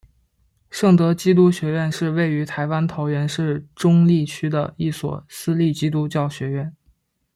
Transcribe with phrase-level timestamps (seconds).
[0.71, 6.75] 圣德基督学院是位于台湾桃园市中坜区的一所私立基督教学院。